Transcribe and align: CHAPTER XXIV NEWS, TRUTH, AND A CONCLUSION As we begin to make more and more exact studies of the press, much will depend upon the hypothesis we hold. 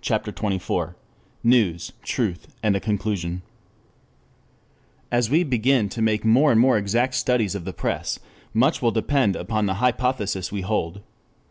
CHAPTER 0.00 0.32
XXIV 0.32 0.94
NEWS, 1.44 1.92
TRUTH, 2.02 2.54
AND 2.62 2.74
A 2.74 2.80
CONCLUSION 2.80 3.42
As 5.10 5.28
we 5.28 5.42
begin 5.44 5.90
to 5.90 6.00
make 6.00 6.24
more 6.24 6.50
and 6.50 6.58
more 6.58 6.78
exact 6.78 7.12
studies 7.14 7.54
of 7.54 7.66
the 7.66 7.74
press, 7.74 8.18
much 8.54 8.80
will 8.80 8.90
depend 8.90 9.36
upon 9.36 9.66
the 9.66 9.74
hypothesis 9.84 10.50
we 10.50 10.62
hold. 10.62 11.02